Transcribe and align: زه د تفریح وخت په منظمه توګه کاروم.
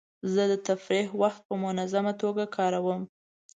زه 0.33 0.43
د 0.51 0.53
تفریح 0.67 1.07
وخت 1.21 1.41
په 1.47 1.53
منظمه 1.63 2.13
توګه 2.21 2.43
کاروم. 2.55 3.01